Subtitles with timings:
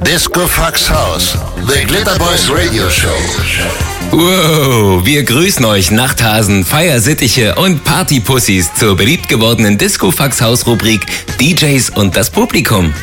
[0.00, 3.08] Disco Fox House, The Glitter Boys Radio Show.
[4.10, 11.06] Wow, wir grüßen euch Nachthasen, Feiersittiche und Partypussys zur beliebt gewordenen Disco Fox House Rubrik
[11.40, 12.94] DJs und das Publikum.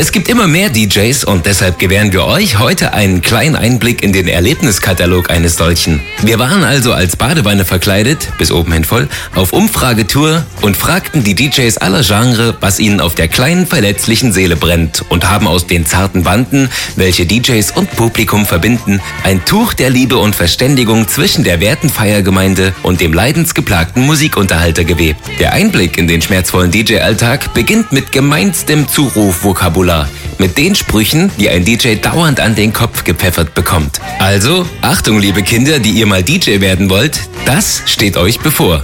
[0.00, 4.12] Es gibt immer mehr DJs und deshalb gewähren wir euch heute einen kleinen Einblick in
[4.12, 6.00] den Erlebniskatalog eines solchen.
[6.22, 11.34] Wir waren also als Badewanne verkleidet, bis oben hin voll, auf Umfragetour und fragten die
[11.34, 15.84] DJs aller Genre, was ihnen auf der kleinen verletzlichen Seele brennt und haben aus den
[15.84, 21.58] zarten Banden, welche DJs und Publikum verbinden, ein Tuch der Liebe und Verständigung zwischen der
[21.58, 25.22] werten Feiergemeinde und dem leidensgeplagten Musikunterhalter gewebt.
[25.40, 31.48] Der Einblick in den schmerzvollen DJ-Alltag beginnt mit gemeinstem Zurufvokabular Vokabular mit den Sprüchen, die
[31.48, 34.00] ein DJ dauernd an den Kopf gepfeffert bekommt.
[34.20, 38.82] Also, Achtung, liebe Kinder, die ihr mal DJ werden wollt, das steht euch bevor.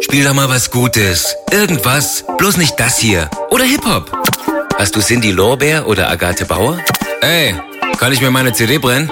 [0.00, 1.36] Spiel doch mal was Gutes.
[1.52, 2.24] Irgendwas.
[2.38, 3.30] Bloß nicht das hier.
[3.50, 4.10] Oder Hip-Hop.
[4.78, 6.78] Hast du Cindy Lorbeer oder Agathe Bauer?
[7.20, 7.54] Ey,
[7.98, 9.10] kann ich mir meine CD brennen?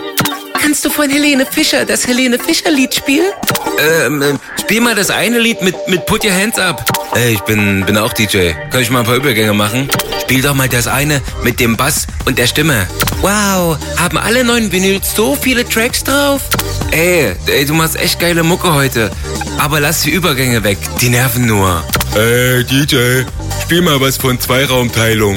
[0.60, 3.30] Kannst du von Helene Fischer das Helene Fischer Lied spielen?
[3.78, 7.03] Ähm, äh, spiel mal das eine Lied mit, mit Put Your Hands Up.
[7.14, 8.50] Ey, ich bin, bin auch DJ.
[8.70, 9.88] Kann ich mal ein paar Übergänge machen?
[10.20, 12.88] Spiel doch mal das eine mit dem Bass und der Stimme.
[13.20, 16.42] Wow, haben alle neuen Vinyls so viele Tracks drauf?
[16.90, 19.12] Ey, ey, du machst echt geile Mucke heute.
[19.58, 21.84] Aber lass die Übergänge weg, die nerven nur.
[22.16, 23.22] Ey, DJ,
[23.62, 25.36] spiel mal was von Zweiraumteilung.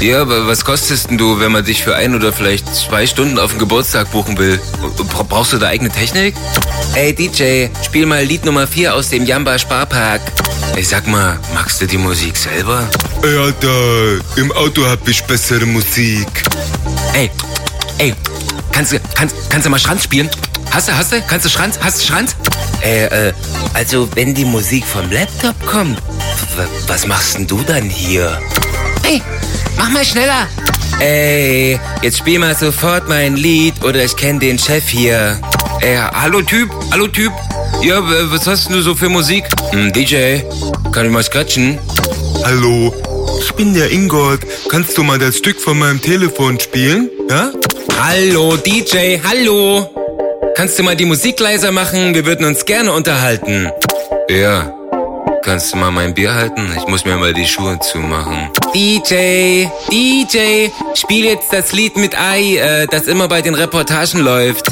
[0.00, 3.38] Ja, aber was kostest denn du, wenn man dich für ein oder vielleicht zwei Stunden
[3.38, 4.60] auf den Geburtstag buchen will?
[5.28, 6.36] Brauchst du da eigene Technik?
[6.94, 10.20] Ey DJ, spiel mal Lied Nummer 4 aus dem Jamba Sparpark.
[10.76, 12.88] Ey, sag mal, magst du die Musik selber?
[13.22, 16.28] Ey, Alter, im Auto hab ich bessere Musik.
[17.14, 17.30] Ey,
[17.98, 18.14] ey,
[18.72, 20.28] kannst du, kannst, kannst du mal Schranz spielen?
[20.70, 21.22] Hast du, hast du?
[21.22, 21.78] Kannst du Schranz?
[21.80, 22.36] Hast du Schranz?
[22.82, 23.32] Äh, äh,
[23.74, 25.98] also wenn die Musik vom Laptop kommt,
[26.86, 28.38] was machst denn du dann hier?
[29.04, 29.22] Hey,
[29.80, 30.46] Mach mal schneller.
[31.00, 35.40] Ey, jetzt spiel mal sofort mein Lied oder ich kenn den Chef hier.
[35.82, 37.32] Ey, hallo Typ, hallo Typ.
[37.82, 39.44] Ja, was hast du so für Musik?
[39.70, 40.40] Hm, DJ,
[40.92, 41.78] kann ich mal scratchen?
[42.44, 42.94] Hallo,
[43.40, 44.40] ich bin der Ingold.
[44.68, 47.08] Kannst du mal das Stück von meinem Telefon spielen?
[47.30, 47.50] Ja?
[47.98, 49.88] Hallo DJ, hallo.
[50.54, 52.14] Kannst du mal die Musik leiser machen?
[52.14, 53.70] Wir würden uns gerne unterhalten.
[54.28, 54.74] Ja,
[55.42, 56.70] Kannst du mal mein Bier halten?
[56.76, 58.50] Ich muss mir mal die Schuhe zumachen.
[58.74, 64.66] DJ, DJ, spiel jetzt das Lied mit Ei, äh, das immer bei den Reportagen läuft.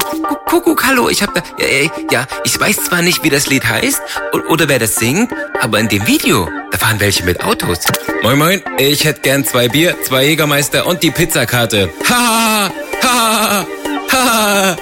[0.48, 4.00] Kuckuck, hallo, ich hab da, äh, ja, ich weiß zwar nicht, wie das Lied heißt
[4.48, 7.80] oder wer das singt, aber in dem Video, da fahren welche mit Autos.
[8.22, 11.90] Moin, moin, ich hätte gern zwei Bier, zwei Jägermeister und die Pizzakarte.
[12.08, 12.70] Ha,
[13.02, 13.66] ha,
[14.10, 14.76] ha.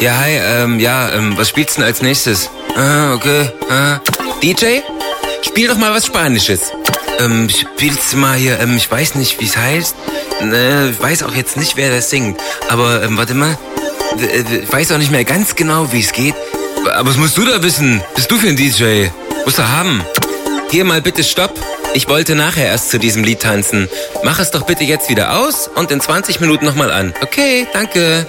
[0.00, 2.48] Ja, hi, ähm, ja, ähm, was spielst du denn als nächstes?
[2.76, 3.98] Ah, okay, ah.
[4.44, 4.78] DJ?
[5.42, 6.70] Spiel doch mal was Spanisches.
[7.18, 9.96] Ähm, spielst mal hier, ähm, ich weiß nicht, wie es heißt.
[10.42, 12.40] Ne, ich weiß auch jetzt nicht, wer das singt.
[12.68, 13.58] Aber, ähm, warte mal.
[14.16, 16.34] Ich weiß auch nicht mehr ganz genau, wie es geht.
[16.94, 18.02] Aber was musst du da wissen?
[18.14, 19.06] Bist du für ein DJ?
[19.44, 20.02] Musst du haben.
[20.70, 21.54] Hier mal bitte Stopp.
[21.94, 23.88] Ich wollte nachher erst zu diesem Lied tanzen.
[24.22, 27.14] Mach es doch bitte jetzt wieder aus und in 20 Minuten nochmal an.
[27.22, 28.26] Okay, danke.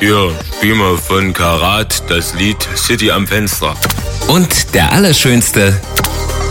[0.00, 3.74] Ja, spiel mal von Karat das Lied City am Fenster.
[4.28, 5.78] Und der Allerschönste,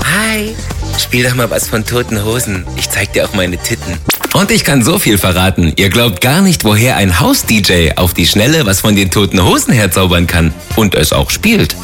[0.04, 0.56] Hi.
[1.00, 2.66] Spiel doch mal was von Toten Hosen.
[2.76, 3.98] Ich zeig dir auch meine Titten.
[4.34, 5.74] Und ich kann so viel verraten.
[5.78, 9.74] Ihr glaubt gar nicht, woher ein Haus-DJ auf die Schnelle was von den Toten Hosen
[9.74, 10.54] herzaubern kann.
[10.76, 11.76] Und es auch spielt.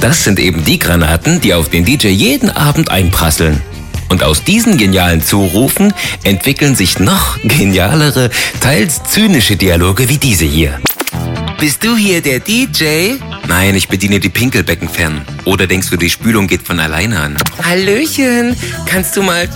[0.00, 3.62] Das sind eben die Granaten, die auf den DJ jeden Abend einprasseln.
[4.08, 8.28] Und aus diesen genialen Zurufen entwickeln sich noch genialere,
[8.60, 10.80] teils zynische Dialoge wie diese hier.
[11.62, 13.18] Bist du hier der DJ?
[13.46, 15.24] Nein, ich bediene die Pinkelbecken fern.
[15.44, 17.36] Oder denkst du, die Spülung geht von alleine an?
[17.62, 19.48] Hallöchen, kannst du mal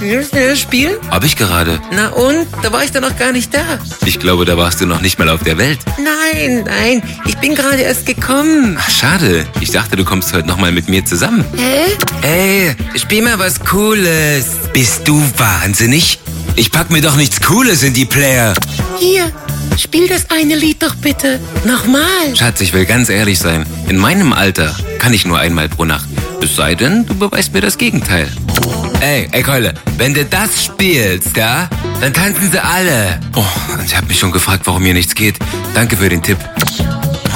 [0.54, 0.94] spielen?
[1.10, 1.80] Hab ich gerade.
[1.90, 2.46] Na und?
[2.62, 3.80] Da war ich doch noch gar nicht da.
[4.04, 5.80] Ich glaube, da warst du noch nicht mal auf der Welt.
[5.98, 8.78] Nein, nein, ich bin gerade erst gekommen.
[8.80, 9.44] Ach, schade.
[9.58, 11.44] Ich dachte, du kommst heute noch mal mit mir zusammen.
[11.56, 11.86] Hä?
[12.22, 14.46] Ey, spiel mal was Cooles.
[14.72, 16.20] Bist du wahnsinnig?
[16.54, 18.54] Ich pack mir doch nichts Cooles in die Player.
[19.00, 19.32] Hier,
[19.78, 21.40] Spiel das eine Lied doch bitte.
[21.64, 22.34] Nochmal.
[22.34, 23.66] Schatz, ich will ganz ehrlich sein.
[23.88, 26.08] In meinem Alter kann ich nur einmal pro Nacht.
[26.42, 28.28] Es sei denn, du beweist mir das Gegenteil.
[29.00, 31.68] Ey, ey Keule, wenn du das spielst, ja,
[32.00, 33.20] dann tanzen sie alle.
[33.34, 33.44] Oh,
[33.84, 35.38] ich hab mich schon gefragt, warum hier nichts geht.
[35.74, 36.38] Danke für den Tipp.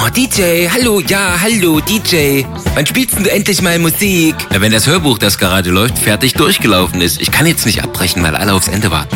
[0.02, 2.44] Oh, DJ, hallo, ja, hallo, DJ.
[2.74, 4.34] Wann spielst du endlich mal Musik?
[4.50, 7.20] Na, wenn das Hörbuch, das gerade läuft, fertig durchgelaufen ist.
[7.20, 9.14] Ich kann jetzt nicht abbrechen, weil alle aufs Ende warten.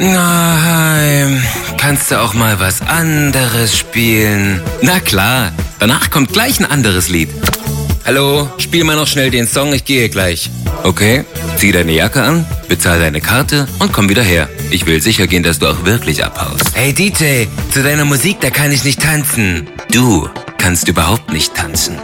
[0.00, 1.42] Nein,
[1.80, 4.60] kannst du auch mal was anderes spielen?
[4.82, 7.30] Na klar, danach kommt gleich ein anderes Lied.
[8.04, 10.50] Hallo, spiel mal noch schnell den Song, ich gehe gleich.
[10.82, 11.24] Okay,
[11.56, 14.48] zieh deine Jacke an, bezahl deine Karte und komm wieder her.
[14.70, 16.74] Ich will sicher gehen, dass du auch wirklich abhaust.
[16.74, 19.68] Hey DJ, zu deiner Musik, da kann ich nicht tanzen.
[19.90, 20.28] Du
[20.58, 21.96] kannst überhaupt nicht tanzen.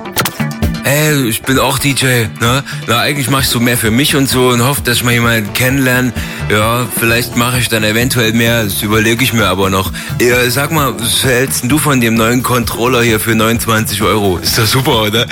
[0.87, 2.63] Ey, ich bin auch DJ, ne?
[2.87, 5.15] Na, eigentlich mach ich so mehr für mich und so und hoffe, dass ich mal
[5.15, 6.13] jemanden kennenlerne.
[6.49, 9.91] Ja, vielleicht mache ich dann eventuell mehr, das überlege ich mir aber noch.
[10.21, 14.39] Ja, sag mal, was hältst du von dem neuen Controller hier für 29 Euro?
[14.39, 15.27] Ist doch super, oder?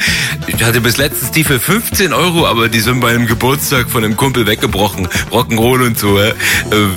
[0.48, 4.02] Ich hatte bis letztens die für 15 Euro, aber die sind bei einem Geburtstag von
[4.02, 5.06] einem Kumpel weggebrochen.
[5.30, 6.34] Rock'n'Roll und so, äh.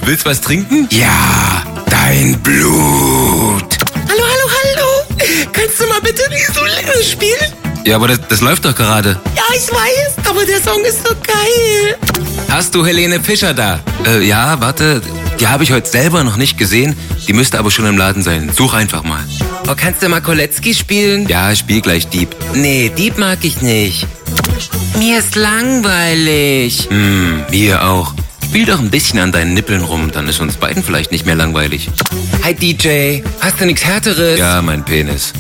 [0.04, 0.88] Willst was trinken?
[0.90, 3.78] Ja, dein Blut.
[4.10, 5.28] Hallo, hallo, hallo.
[5.54, 7.67] Kannst du mal bitte nicht so leise spielen?
[7.88, 9.18] Ja, aber das, das läuft doch gerade.
[9.34, 11.96] Ja, ich weiß, aber der Song ist so geil.
[12.50, 13.80] Hast du Helene Fischer da?
[14.06, 15.02] Äh, ja, warte.
[15.40, 16.98] Die habe ich heute selber noch nicht gesehen.
[17.30, 18.52] Die müsste aber schon im Laden sein.
[18.54, 19.24] Such einfach mal.
[19.70, 21.30] Oh, kannst du mal Koletzki spielen?
[21.30, 22.36] Ja, ich spiel gleich Dieb.
[22.56, 24.06] Nee, Dieb mag ich nicht.
[24.98, 26.90] Mir ist langweilig.
[26.90, 28.14] Hm, mir auch.
[28.44, 31.36] Spiel doch ein bisschen an deinen Nippeln rum, dann ist uns beiden vielleicht nicht mehr
[31.36, 31.90] langweilig.
[32.44, 34.40] Hi DJ, hast du nichts Härteres?
[34.40, 35.32] Ja, mein Penis.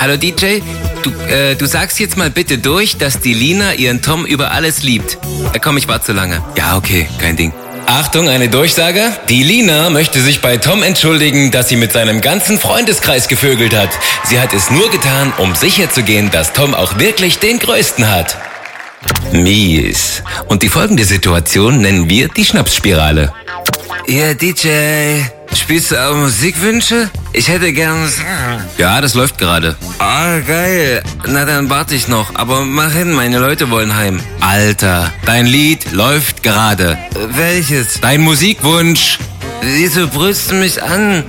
[0.00, 0.60] Hallo DJ,
[1.02, 4.82] du, äh, du sagst jetzt mal bitte durch, dass die Lina ihren Tom über alles
[4.82, 5.18] liebt.
[5.52, 6.42] Äh, komm, ich war zu lange.
[6.56, 7.52] Ja, okay, kein Ding.
[7.84, 9.12] Achtung, eine Durchsage.
[9.28, 13.90] Die Lina möchte sich bei Tom entschuldigen, dass sie mit seinem ganzen Freundeskreis gevögelt hat.
[14.24, 18.38] Sie hat es nur getan, um sicherzugehen, dass Tom auch wirklich den Größten hat.
[19.32, 20.22] Mies.
[20.46, 23.34] Und die folgende Situation nennen wir die Schnapsspirale.
[24.06, 24.68] Ja, DJ,
[25.54, 27.10] spielst du auch Musikwünsche?
[27.32, 28.08] Ich hätte gern...
[28.78, 29.76] Ja, das läuft gerade.
[29.98, 31.02] Ah, geil.
[31.26, 32.34] Na, dann warte ich noch.
[32.34, 34.20] Aber mach hin, meine Leute wollen heim.
[34.40, 36.98] Alter, dein Lied läuft gerade.
[37.34, 38.00] Welches?
[38.00, 39.18] Dein Musikwunsch.
[39.62, 41.22] Wieso brüllst du mich an?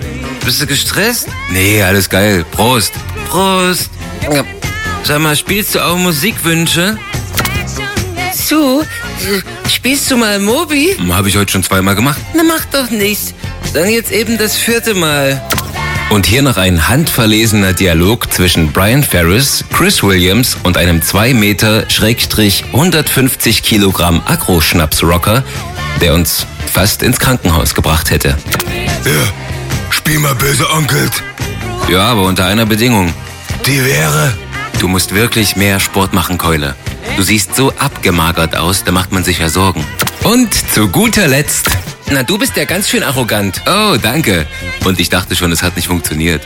[0.46, 1.28] Bist du gestresst?
[1.52, 2.46] Nee, alles geil.
[2.52, 2.94] Prost.
[3.30, 3.90] Prost.
[5.04, 6.98] Sag mal, spielst du auch Musikwünsche?
[8.34, 8.84] So,
[9.70, 10.96] spielst du mal Mobi?
[11.10, 12.20] Habe ich heute schon zweimal gemacht.
[12.34, 13.34] Na, mach doch nichts.
[13.74, 15.42] Dann jetzt eben das vierte Mal.
[16.10, 21.90] Und hier noch ein handverlesener Dialog zwischen Brian Ferris, Chris Williams und einem 2 Meter
[21.90, 25.46] Schrägstrich 150 Kilogramm Agro-Schnaps-Rocker,
[26.02, 28.38] der uns fast ins Krankenhaus gebracht hätte.
[29.06, 31.24] Ja, spiel mal böse Onkels.
[31.90, 33.14] Ja, aber unter einer Bedingung.
[33.66, 34.34] Die wäre...
[34.80, 36.76] Du musst wirklich mehr Sport machen, Keule.
[37.16, 39.86] Du siehst so abgemagert aus, da macht man sich ja Sorgen.
[40.24, 41.70] Und zu guter Letzt.
[42.14, 43.62] Na, du bist ja ganz schön arrogant.
[43.66, 44.46] Oh, danke.
[44.84, 46.44] Und ich dachte schon, es hat nicht funktioniert.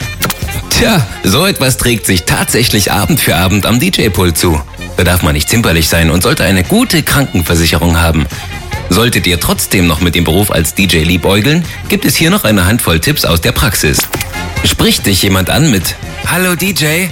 [0.69, 4.61] Tja, so etwas trägt sich tatsächlich Abend für Abend am DJ-Pult zu.
[4.95, 8.27] Da darf man nicht zimperlich sein und sollte eine gute Krankenversicherung haben.
[8.89, 12.67] Solltet ihr trotzdem noch mit dem Beruf als DJ liebäugeln, gibt es hier noch eine
[12.67, 13.97] Handvoll Tipps aus der Praxis.
[14.63, 15.95] Spricht dich jemand an mit
[16.27, 17.07] Hallo DJ?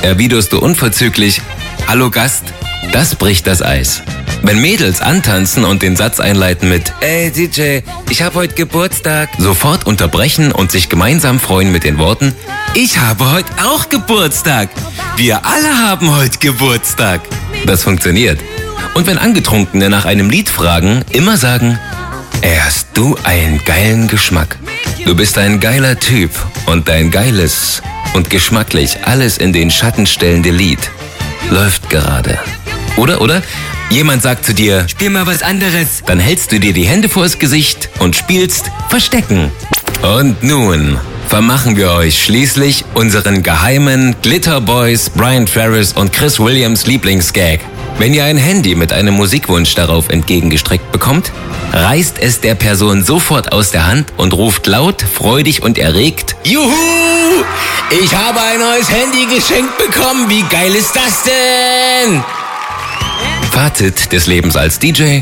[0.00, 1.42] Erwiderst du unverzüglich
[1.86, 2.44] Hallo Gast?
[2.92, 4.02] Das bricht das Eis.
[4.46, 7.78] Wenn Mädels antanzen und den Satz einleiten mit Ey DJ,
[8.10, 12.34] ich hab heute Geburtstag, sofort unterbrechen und sich gemeinsam freuen mit den Worten
[12.74, 14.68] Ich habe heute auch Geburtstag.
[15.16, 17.22] Wir alle haben heute Geburtstag.
[17.64, 18.38] Das funktioniert.
[18.92, 21.78] Und wenn Angetrunkene nach einem Lied fragen, immer sagen
[22.42, 24.58] Erst du einen geilen Geschmack.
[25.06, 26.30] Du bist ein geiler Typ
[26.66, 27.80] und dein geiles
[28.12, 30.90] und geschmacklich alles in den Schatten stellende Lied
[31.48, 32.38] läuft gerade.
[32.96, 33.42] Oder, oder?
[33.90, 36.02] Jemand sagt zu dir, spiel mal was anderes.
[36.06, 39.52] Dann hältst du dir die Hände vors Gesicht und spielst Verstecken.
[40.02, 40.98] Und nun
[41.28, 47.60] vermachen wir euch schließlich unseren geheimen Glitter Boys Brian Ferris und Chris Williams Lieblingsgag.
[47.98, 51.30] Wenn ihr ein Handy mit einem Musikwunsch darauf entgegengestreckt bekommt,
[51.72, 56.72] reißt es der Person sofort aus der Hand und ruft laut, freudig und erregt, Juhu!
[58.02, 60.28] Ich habe ein neues Handy geschenkt bekommen.
[60.28, 62.22] Wie geil ist das denn?
[63.54, 65.20] Fazit des Lebens als DJ.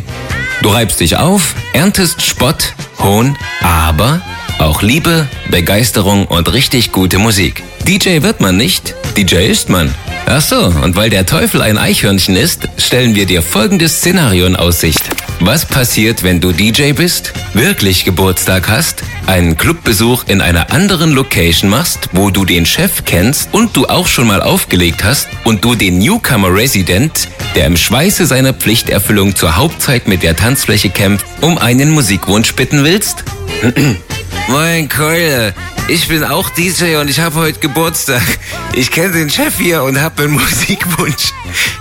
[0.62, 4.22] Du reibst dich auf, erntest Spott, Hohn, aber
[4.58, 7.62] auch Liebe, Begeisterung und richtig gute Musik.
[7.86, 9.94] DJ wird man nicht, DJ ist man.
[10.26, 14.56] Ach so, und weil der Teufel ein Eichhörnchen ist, stellen wir dir folgendes Szenario in
[14.56, 15.02] Aussicht.
[15.40, 21.68] Was passiert, wenn du DJ bist, wirklich Geburtstag hast, einen Clubbesuch in einer anderen Location
[21.68, 25.74] machst, wo du den Chef kennst und du auch schon mal aufgelegt hast und du
[25.74, 31.58] den Newcomer Resident, der im Schweiße seiner Pflichterfüllung zur Hauptzeit mit der Tanzfläche kämpft, um
[31.58, 33.24] einen Musikwunsch bitten willst?
[34.48, 35.54] Moin Keule,
[35.88, 38.22] ich bin auch DJ und ich habe heute Geburtstag.
[38.74, 41.32] Ich kenne den Chef hier und habe einen Musikwunsch.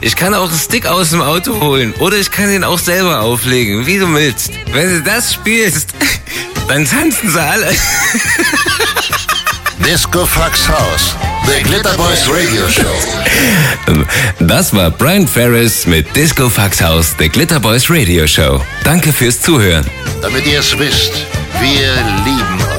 [0.02, 3.22] Ich kann auch einen Stick aus dem Auto holen oder ich kann den auch selber
[3.22, 4.52] auflegen, wie du willst.
[4.72, 5.90] Wenn du das spielst,
[6.68, 7.72] dann tanzen sie alle.
[9.86, 11.16] Disco Fox House.
[11.46, 14.04] The Glitter Boys Radio Show.
[14.40, 18.64] Das war Brian Ferris mit Disco Fax House, The Glitter Boys Radio Show.
[18.84, 19.86] Danke fürs Zuhören.
[20.22, 21.26] Damit ihr es wisst,
[21.62, 21.94] wir
[22.26, 22.72] lieben euch.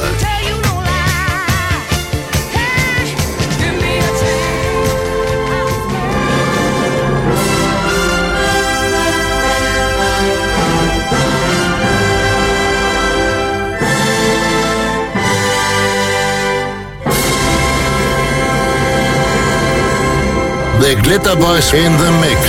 [20.81, 22.41] The Glitter Boys in the mix.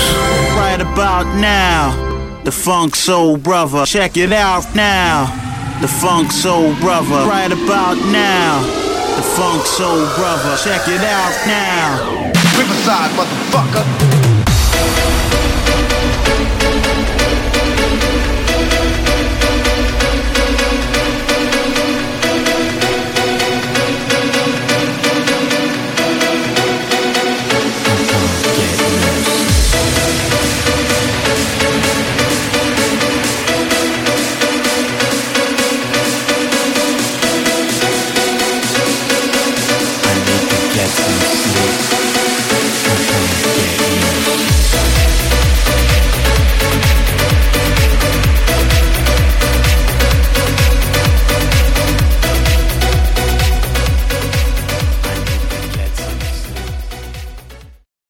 [0.56, 3.86] Right about now, the Funk Soul Brother.
[3.86, 5.53] Check it out now.
[5.84, 7.28] The Funk Soul Brother.
[7.28, 8.62] Right about now,
[9.18, 10.56] the Funk Soul Brother.
[10.64, 12.32] Check it out now.
[12.58, 14.13] Riverside, motherfucker.